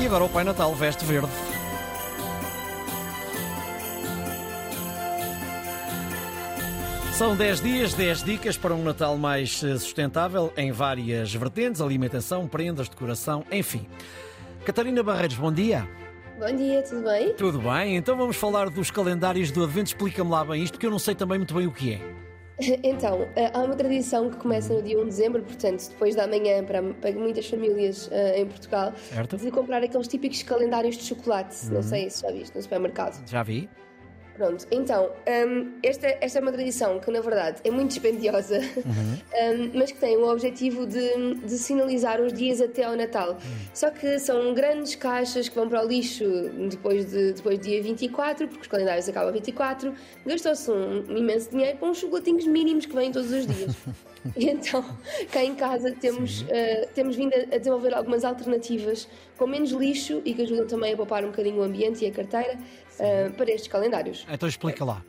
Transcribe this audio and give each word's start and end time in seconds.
E 0.00 0.06
agora 0.06 0.24
o 0.24 0.30
Pai 0.30 0.44
Natal 0.44 0.74
veste 0.74 1.04
verde. 1.04 1.28
São 7.12 7.36
10 7.36 7.60
dias, 7.60 7.92
10 7.92 8.22
dicas 8.22 8.56
para 8.56 8.74
um 8.74 8.82
Natal 8.82 9.18
mais 9.18 9.62
eh, 9.62 9.76
sustentável 9.76 10.54
em 10.56 10.72
várias 10.72 11.34
vertentes: 11.34 11.82
alimentação, 11.82 12.48
prendas, 12.48 12.88
decoração, 12.88 13.44
enfim. 13.52 13.86
Catarina 14.64 15.02
Barreiros, 15.02 15.36
bom 15.36 15.52
dia. 15.52 15.86
Bom 16.38 16.56
dia, 16.56 16.82
tudo 16.82 17.02
bem? 17.02 17.34
Tudo 17.34 17.58
bem? 17.58 17.96
Então 17.96 18.16
vamos 18.16 18.36
falar 18.36 18.70
dos 18.70 18.90
calendários 18.90 19.50
do 19.50 19.62
Advento. 19.62 19.88
Explica-me 19.88 20.30
lá 20.30 20.42
bem 20.42 20.62
isto, 20.62 20.72
porque 20.72 20.86
eu 20.86 20.90
não 20.90 20.98
sei 20.98 21.14
também 21.14 21.36
muito 21.36 21.52
bem 21.52 21.66
o 21.66 21.72
que 21.72 21.92
é. 21.92 22.29
Então, 22.82 23.26
eh, 23.36 23.50
há 23.52 23.58
uma 23.60 23.74
tradição 23.74 24.30
que 24.30 24.36
começa 24.36 24.72
no 24.72 24.82
dia 24.82 24.98
1 24.98 25.00
de 25.00 25.06
dezembro, 25.06 25.42
portanto, 25.42 25.88
depois 25.88 26.14
da 26.14 26.26
manhã, 26.26 26.64
para, 26.64 26.82
para 26.82 27.12
muitas 27.12 27.48
famílias 27.48 28.06
uh, 28.08 28.36
em 28.36 28.46
Portugal, 28.46 28.92
Certo. 28.96 29.36
de 29.36 29.50
comprar 29.50 29.82
aqueles 29.82 30.08
típicos 30.08 30.42
calendários 30.42 30.96
de 30.96 31.04
chocolate. 31.04 31.66
Uhum. 31.66 31.74
Não 31.74 31.82
sei 31.82 32.10
se 32.10 32.22
já 32.22 32.30
viste 32.30 32.54
no 32.54 32.62
supermercado. 32.62 33.22
Já 33.28 33.42
vi? 33.42 33.68
Pronto, 34.40 34.66
então, 34.70 35.10
hum, 35.46 35.72
esta, 35.82 36.16
esta 36.18 36.38
é 36.38 36.40
uma 36.40 36.50
tradição 36.50 36.98
que, 36.98 37.10
na 37.10 37.20
verdade, 37.20 37.60
é 37.62 37.70
muito 37.70 37.90
dispendiosa, 37.90 38.58
hum, 38.80 39.70
mas 39.74 39.92
que 39.92 39.98
tem 39.98 40.16
o 40.16 40.26
objetivo 40.26 40.86
de, 40.86 41.34
de 41.34 41.58
sinalizar 41.58 42.22
os 42.22 42.32
dias 42.32 42.58
até 42.58 42.84
ao 42.84 42.96
Natal. 42.96 43.36
Só 43.74 43.90
que 43.90 44.18
são 44.18 44.54
grandes 44.54 44.94
caixas 44.94 45.46
que 45.46 45.54
vão 45.54 45.68
para 45.68 45.84
o 45.84 45.86
lixo 45.86 46.24
depois, 46.70 47.10
de, 47.10 47.34
depois 47.34 47.58
do 47.58 47.64
dia 47.64 47.82
24, 47.82 48.48
porque 48.48 48.62
os 48.62 48.66
calendários 48.66 49.06
acabam 49.10 49.28
a 49.28 49.32
24. 49.32 49.92
Gastou-se 50.24 50.70
um 50.70 51.18
imenso 51.18 51.50
dinheiro 51.50 51.76
para 51.76 51.88
uns 51.88 51.98
chocolatinhos 51.98 52.46
mínimos 52.46 52.86
que 52.86 52.94
vêm 52.94 53.12
todos 53.12 53.30
os 53.30 53.46
dias. 53.46 53.76
E 54.36 54.48
então, 54.50 54.82
cá 55.30 55.44
em 55.44 55.54
casa 55.54 55.92
temos, 55.92 56.42
uh, 56.42 56.88
temos 56.94 57.14
vindo 57.14 57.34
a 57.34 57.54
a 57.54 57.58
desenvolver 57.58 57.94
algumas 57.94 58.24
alternativas 58.24 59.08
com 59.36 59.46
menos 59.46 59.70
lixo 59.70 60.22
e 60.24 60.34
que 60.34 60.42
ajudam 60.42 60.66
também 60.66 60.92
a 60.92 60.96
poupar 60.96 61.24
um 61.24 61.28
bocadinho 61.28 61.58
o 61.58 61.62
ambiente 61.62 62.04
e 62.04 62.08
a 62.08 62.12
carteira 62.12 62.54
uh, 62.56 63.32
para 63.32 63.50
estes 63.50 63.68
calendários. 63.68 64.26
Então 64.30 64.48
explica 64.48 64.84
lá. 64.84 65.02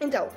Então, 0.00 0.28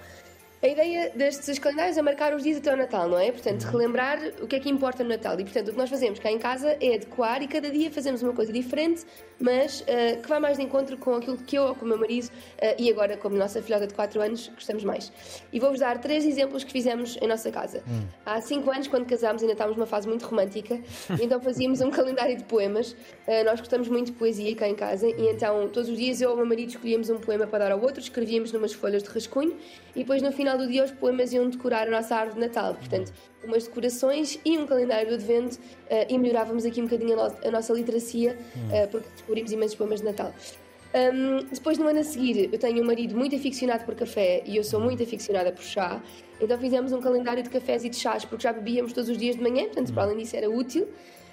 a 0.66 0.68
ideia 0.68 1.12
destes 1.16 1.60
calendários 1.60 1.96
é 1.96 2.02
marcar 2.02 2.34
os 2.34 2.42
dias 2.42 2.58
até 2.58 2.72
ao 2.72 2.78
Natal, 2.78 3.08
não 3.08 3.20
é? 3.20 3.32
Portanto, 3.32 3.64
relembrar 3.66 4.18
o 4.42 4.48
que 4.48 4.56
é 4.56 4.60
que 4.60 4.68
importa 4.68 5.04
no 5.04 5.10
Natal. 5.10 5.40
E, 5.40 5.44
portanto, 5.44 5.68
o 5.68 5.72
que 5.72 5.78
nós 5.78 5.90
fazemos 5.92 6.18
cá 6.18 6.32
em 6.32 6.40
casa 6.40 6.76
é 6.82 6.96
adequar 6.96 7.44
e 7.44 7.48
cada 7.48 7.70
dia 7.70 7.92
fazemos 7.92 8.24
uma 8.24 8.34
coisa 8.34 8.52
diferente, 8.52 9.06
mas 9.40 9.82
uh, 9.82 10.22
que 10.24 10.28
vai 10.28 10.40
mais 10.40 10.58
de 10.58 10.64
encontro 10.64 10.98
com 10.98 11.14
aquilo 11.14 11.38
que 11.38 11.56
eu 11.56 11.64
ou 11.66 11.76
com 11.76 11.86
o 11.86 11.88
meu 11.88 12.00
marido 12.00 12.26
uh, 12.28 12.76
e 12.80 12.90
agora 12.90 13.16
com 13.16 13.28
a 13.28 13.32
nossa 13.32 13.62
filhota 13.62 13.86
de 13.86 13.94
4 13.94 14.20
anos 14.20 14.48
gostamos 14.56 14.84
mais. 14.84 15.14
E 15.54 15.60
vou-vos 15.60 15.80
dar 15.80 16.00
três 16.00 16.26
exemplos 16.26 16.64
que 16.64 16.72
fizemos 16.72 17.16
em 17.22 17.28
nossa 17.28 17.52
casa. 17.52 17.84
Há 18.26 18.42
5 18.42 18.72
anos, 18.72 18.88
quando 18.88 19.06
casámos, 19.06 19.44
ainda 19.44 19.54
estávamos 19.54 19.78
numa 19.78 19.88
fase 19.88 20.08
muito 20.08 20.26
romântica, 20.26 20.80
então 21.22 21.40
fazíamos 21.40 21.80
um 21.82 21.92
calendário 21.92 22.38
de 22.38 22.44
poemas. 22.44 22.94
Uh, 23.28 23.44
nós 23.46 23.60
gostamos 23.60 23.88
muito 23.88 24.08
de 24.08 24.14
poesia 24.14 24.56
cá 24.56 24.68
em 24.68 24.76
casa, 24.76 25.08
e 25.08 25.30
então 25.30 25.70
todos 25.70 25.90
os 25.90 25.98
dias 25.98 26.22
eu 26.22 26.30
ou 26.30 26.36
o 26.36 26.38
meu 26.38 26.48
marido 26.48 26.70
escolhíamos 26.70 27.12
um 27.12 27.20
poema 27.20 27.46
para 27.46 27.66
dar 27.66 27.72
ao 27.72 27.82
outro, 27.82 28.00
escrevíamos 28.00 28.52
numas 28.52 28.74
folhas 28.74 29.04
de 29.04 29.10
rascunho, 29.10 29.56
e 29.96 30.00
depois 30.00 30.24
no 30.24 30.32
final 30.32 30.55
do 30.58 30.68
dia 30.68 30.84
os 30.84 30.92
poemas 30.92 31.32
iam 31.34 31.50
decorar 31.50 31.88
a 31.88 31.92
nossa 31.92 32.16
árvore 32.16 32.40
de 32.42 32.48
Natal. 32.48 32.76
Portanto, 32.76 33.12
umas 33.44 33.64
decorações 33.68 34.40
e 34.44 34.58
um 34.58 34.66
calendário 34.66 35.08
de 35.10 35.14
advento 35.16 35.58
eh, 35.90 36.08
e 36.10 36.18
melhorávamos 36.18 36.66
aqui 36.66 36.82
um 36.82 36.86
bocadinho 36.86 37.20
a, 37.20 37.30
no- 37.30 37.36
a 37.48 37.52
nossa 37.52 37.74
literacia 37.74 38.38
eh, 38.72 38.88
porque 38.88 39.08
descobrimos 39.14 39.52
imensos 39.52 39.76
poemas 39.76 40.00
de 40.00 40.06
Natal. 40.06 40.34
Um, 40.94 41.46
depois, 41.54 41.78
no 41.78 41.88
ano 41.88 42.00
a 42.00 42.04
seguir, 42.06 42.50
eu 42.54 42.58
tenho 42.58 42.82
um 42.82 42.86
marido 42.86 43.18
muito 43.18 43.36
aficionado 43.36 43.84
por 43.84 43.96
café 43.96 44.42
e 44.46 44.56
eu 44.56 44.64
sou 44.64 44.80
muito 44.80 45.04
aficionada 45.04 45.52
por 45.52 45.62
chá. 45.64 46.02
Então 46.40 46.58
fizemos 46.58 46.94
um 46.94 47.02
calendário 47.02 47.44
de 47.44 47.50
cafés 47.50 47.84
e 47.84 47.90
de 47.90 47.98
chás, 47.98 48.24
porque 48.24 48.44
já 48.44 48.54
bebíamos 48.54 48.94
todos 48.94 49.10
os 49.10 49.18
dias 49.18 49.36
de 49.36 49.42
manhã, 49.42 49.66
portanto, 49.66 49.92
para 49.94 50.04
além 50.04 50.18
disso 50.20 50.38
era 50.38 50.50
útil. 50.50 50.88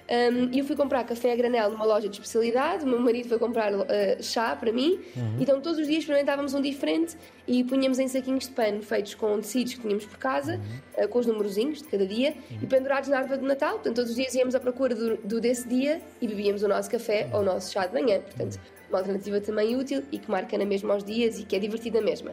Um, 0.09 0.51
E 0.51 0.59
eu 0.59 0.65
fui 0.65 0.75
comprar 0.75 1.03
café 1.05 1.31
a 1.31 1.35
granel 1.35 1.71
numa 1.71 1.85
loja 1.85 2.09
de 2.09 2.15
especialidade, 2.15 2.83
o 2.83 2.87
meu 2.87 2.99
marido 2.99 3.29
foi 3.29 3.39
comprar 3.39 3.73
uh, 3.73 3.85
chá 4.21 4.55
para 4.55 4.71
mim, 4.71 4.99
então 5.39 5.61
todos 5.61 5.79
os 5.79 5.87
dias 5.87 5.99
experimentávamos 5.99 6.53
um 6.53 6.61
diferente 6.61 7.15
e 7.47 7.63
punhamos 7.63 7.99
em 7.99 8.07
saquinhos 8.07 8.45
de 8.45 8.51
pano 8.51 8.81
feitos 8.81 9.15
com 9.15 9.39
tecidos 9.39 9.75
que 9.75 9.81
tínhamos 9.81 10.05
por 10.05 10.17
casa, 10.17 10.59
uh, 10.97 11.07
com 11.07 11.19
os 11.19 11.25
numerozinhos 11.25 11.81
de 11.81 11.87
cada 11.87 12.05
dia, 12.05 12.35
e 12.61 12.67
pendurados 12.67 13.07
na 13.09 13.17
árvore 13.19 13.39
de 13.39 13.45
Natal. 13.45 13.75
Portanto, 13.75 13.95
todos 13.95 14.11
os 14.11 14.15
dias 14.15 14.33
íamos 14.35 14.55
à 14.55 14.59
procura 14.59 14.93
do, 14.93 15.17
do 15.17 15.39
desse 15.39 15.67
dia 15.67 16.01
e 16.21 16.27
bebíamos 16.27 16.63
o 16.63 16.67
nosso 16.67 16.89
café 16.89 17.29
ou 17.33 17.39
o 17.39 17.43
nosso 17.43 17.71
chá 17.71 17.85
de 17.85 17.93
manhã. 17.93 18.19
Portanto, 18.19 18.59
uma 18.89 18.99
alternativa 18.99 19.39
também 19.39 19.75
útil 19.75 20.03
e 20.11 20.19
que 20.19 20.29
marca 20.29 20.57
na 20.57 20.65
mesma 20.65 20.93
aos 20.93 21.03
dias 21.03 21.39
e 21.39 21.43
que 21.45 21.55
é 21.55 21.59
divertida 21.59 22.01
mesma. 22.01 22.31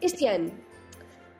Este 0.00 0.26
ano, 0.26 0.50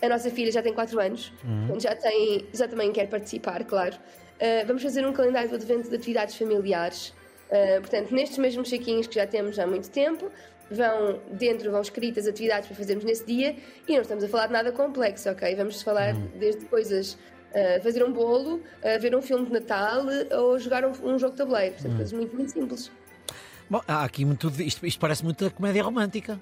a 0.01 0.09
nossa 0.09 0.31
filha 0.31 0.53
já 0.53 0.63
tem 0.63 0.73
4 0.73 1.01
anos, 1.01 1.33
portanto 1.67 1.83
já, 1.83 1.95
tem, 1.97 2.47
já 2.53 2.69
também 2.69 2.93
quer 2.93 3.09
participar, 3.09 3.65
claro. 3.65 3.97
Uh, 4.43 4.67
vamos 4.67 4.83
fazer 4.83 5.07
um 5.07 5.13
calendário 5.13 5.49
de 5.49 5.55
advento 5.55 5.89
de 5.89 5.95
atividades 5.95 6.35
familiares. 6.35 7.15
Uh, 7.49 7.81
portanto, 7.81 8.13
nestes 8.13 8.39
mesmos 8.39 8.69
saquinhos 8.69 9.07
que 9.07 9.15
já 9.15 9.25
temos 9.25 9.57
há 9.57 9.69
muito 9.69 9.89
tempo, 9.89 10.29
vão 10.69 11.21
dentro 11.31 11.71
vão 11.71 11.81
escritas 11.81 12.27
atividades 12.27 12.67
para 12.67 12.77
fazermos 12.77 13.05
nesse 13.05 13.25
dia 13.25 13.55
e 13.87 13.93
não 13.93 14.03
estamos 14.03 14.25
a 14.25 14.29
falar 14.29 14.49
de 14.49 14.53
nada 14.53 14.73
complexo, 14.73 15.31
ok? 15.31 15.55
Vamos 15.55 15.81
falar 15.81 16.15
desde 16.41 16.65
coisas. 16.65 17.13
uh, 17.13 17.81
fazer 17.85 18.03
um 18.03 18.13
bolo, 18.13 18.61
ver 19.01 19.15
um 19.15 19.23
filme 19.23 19.47
de 19.47 19.53
Natal 19.53 20.07
ou 20.33 20.59
jogar 20.59 20.85
um, 20.85 20.91
um 21.05 21.19
jogo 21.19 21.33
de 21.33 21.39
tabuleiro. 21.39 21.75
Portanto, 21.75 21.95
coisas 21.95 22.13
muito, 22.13 22.35
muito 22.35 22.51
simples. 22.51 22.91
Bom, 23.71 23.81
há 23.87 24.03
aqui 24.03 24.25
muito. 24.25 24.49
Isto, 24.61 24.85
isto 24.85 24.99
parece 24.99 25.25
muito 25.25 25.47
a 25.47 25.51
comédia 25.51 25.85
romântica. 25.85 26.41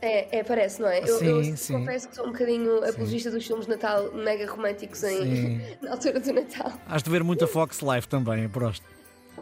É, 0.00 0.38
é, 0.38 0.44
parece, 0.44 0.80
não 0.80 0.88
é? 0.88 1.00
Eu, 1.00 1.18
Sim, 1.18 1.26
eu 1.26 1.56
sim. 1.56 1.72
confesso 1.72 2.08
que 2.08 2.14
sou 2.14 2.26
um 2.26 2.32
bocadinho 2.32 2.84
apologista 2.88 3.30
dos 3.30 3.44
filmes 3.44 3.66
de 3.66 3.72
Natal 3.72 4.12
mega 4.12 4.46
românticos 4.48 5.02
em, 5.02 5.60
na 5.82 5.92
altura 5.92 6.20
do 6.20 6.32
Natal. 6.32 6.72
Has 6.86 7.02
de 7.02 7.10
ver 7.10 7.24
muito 7.24 7.44
a 7.44 7.48
Fox 7.48 7.80
Live 7.80 8.06
também, 8.06 8.44
aposto. 8.44 8.84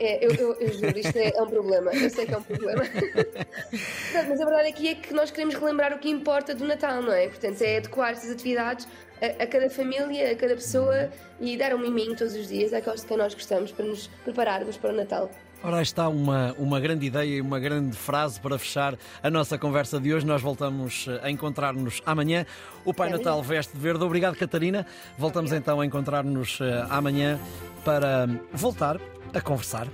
É, 0.00 0.24
eu, 0.24 0.30
eu, 0.34 0.54
eu 0.54 0.72
juro, 0.72 0.98
isto 0.98 1.16
é, 1.16 1.32
é 1.34 1.42
um 1.42 1.46
problema. 1.46 1.90
Eu 1.94 2.10
sei 2.10 2.26
que 2.26 2.34
é 2.34 2.38
um 2.38 2.42
problema. 2.42 2.82
Pronto, 4.12 4.28
mas 4.28 4.40
a 4.40 4.44
verdade 4.44 4.68
aqui 4.68 4.88
é 4.88 4.94
que 4.94 5.14
nós 5.14 5.30
queremos 5.30 5.54
relembrar 5.54 5.94
o 5.94 5.98
que 5.98 6.08
importa 6.08 6.54
do 6.54 6.66
Natal, 6.66 7.02
não 7.02 7.12
é? 7.12 7.28
Portanto, 7.28 7.62
é 7.62 7.78
adequar 7.78 8.12
estas 8.12 8.30
atividades 8.30 8.86
a, 9.20 9.42
a 9.42 9.46
cada 9.46 9.70
família, 9.70 10.32
a 10.32 10.36
cada 10.36 10.54
pessoa 10.54 11.10
e 11.40 11.56
dar 11.56 11.74
um 11.74 11.78
miminho 11.78 12.16
todos 12.16 12.34
os 12.34 12.48
dias 12.48 12.72
àqueles 12.72 13.00
de 13.00 13.06
quem 13.06 13.16
nós 13.16 13.34
gostamos 13.34 13.72
para 13.72 13.84
nos 13.84 14.06
prepararmos 14.24 14.76
para 14.76 14.90
o 14.90 14.96
Natal. 14.96 15.30
Ora, 15.62 15.82
está 15.82 16.08
uma, 16.08 16.54
uma 16.58 16.78
grande 16.78 17.06
ideia 17.06 17.36
e 17.36 17.40
uma 17.40 17.58
grande 17.58 17.96
frase 17.96 18.38
para 18.38 18.58
fechar 18.58 18.96
a 19.22 19.30
nossa 19.30 19.58
conversa 19.58 19.98
de 19.98 20.12
hoje. 20.12 20.24
Nós 20.24 20.40
voltamos 20.40 21.06
eh, 21.08 21.20
a 21.22 21.30
encontrar-nos 21.30 22.00
amanhã. 22.06 22.46
O 22.84 22.94
Pai 22.94 23.10
Natal 23.10 23.42
veste 23.42 23.72
de 23.74 23.80
verde. 23.80 24.04
Obrigado, 24.04 24.36
Catarina. 24.36 24.86
Voltamos 25.18 25.52
então 25.52 25.80
a 25.80 25.86
encontrar-nos 25.86 26.60
eh, 26.60 26.86
amanhã 26.88 27.40
para 27.84 28.28
voltar 28.52 29.00
a 29.34 29.40
conversar. 29.40 29.88